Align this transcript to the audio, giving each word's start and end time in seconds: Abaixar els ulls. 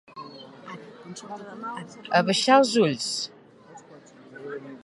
Abaixar 2.21 2.57
els 2.63 2.75
ulls. 2.87 3.13